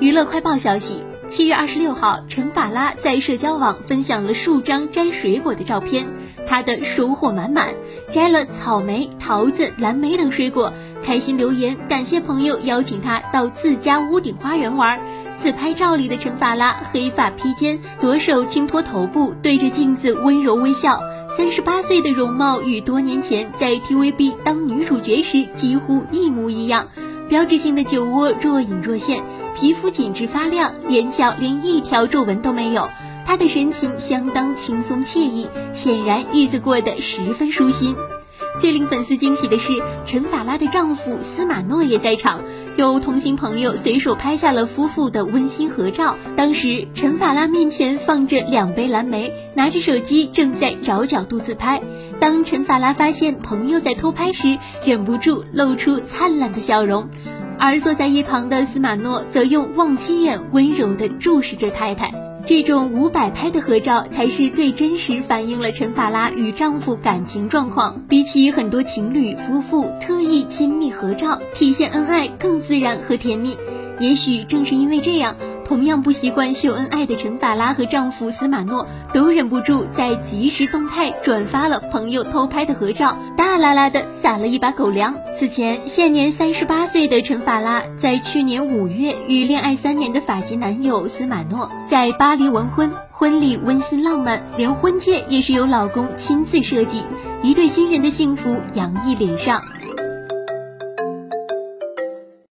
[0.00, 6.06] 娱乐快报消息：七月二十六号，陈法拉在社交网分享了数张摘水果的照片，
[6.46, 7.74] 她的收获满满，
[8.12, 10.72] 摘了草莓、桃子、蓝莓等水果，
[11.02, 15.00] 开心留言感谢朋友邀请她到自家屋顶花园玩。
[15.36, 21.00] 自拍照里的陈法拉黑发披肩，左手轻托头部，对着镜子温柔微笑。
[21.36, 26.88] 三十八岁的容貌与多年前在 TVB 当女主角时几乎一模一样，
[27.28, 29.22] 标志性的酒窝若隐若现，
[29.54, 32.88] 皮肤紧致发亮，眼角连一条皱纹都没有。
[33.26, 37.94] 他的神情相当轻松惬意，显然日子过得十分舒心。
[38.58, 42.40] 最令粉丝惊喜的是，陈法拉的丈夫司马诺也在场。
[42.76, 46.16] 有同行朋友随手拍下了夫妇的温馨合照。
[46.36, 51.82] 当时，陈法拉面前放着两杯蓝莓，拿着手机正在找角度自拍。
[52.20, 57.08] 当陈法拉发现朋友在偷拍时，忍不住露出灿烂的笑容。
[57.58, 62.27] 而坐在一旁的司马诺则用望妻眼温柔地注视着太太。
[62.48, 68.02] 这种五百拍的合照才是最真实反映了陈法拉与丈夫感情状况。
[68.08, 73.54] 比起很多情侣夫妇特意亲密合照，体现恩爱更自然和甜蜜。
[74.00, 75.36] 也许正是因为这样。
[75.68, 85.14] 同样不习惯秀恩爱的陈法拉和丈夫司马诺都忍不住在即时动态转发了朋友偷拍的合照，大啦啦的撒了一把狗粮。
[85.36, 97.02] 此前，现年三十八岁的陈法拉在去年五月与恋爱三年的法籍男友司马诺在巴黎完婚，婚礼温馨浪漫，连婚戒也是由老公亲自设计，
[97.42, 99.62] 一对新人的幸福洋溢脸上。